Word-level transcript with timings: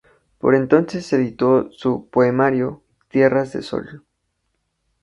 Por 0.39 0.55
entonces 0.55 1.13
editó 1.13 1.69
su 1.71 2.09
poemario 2.09 2.81
"Tierras 3.07 3.53
de 3.53 3.61
Sol". 3.61 4.03